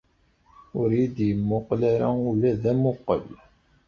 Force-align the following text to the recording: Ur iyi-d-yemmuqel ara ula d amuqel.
Ur 0.79 0.89
iyi-d-yemmuqel 0.93 1.81
ara 1.93 2.07
ula 2.29 2.51
d 2.61 2.63
amuqel. 2.71 3.25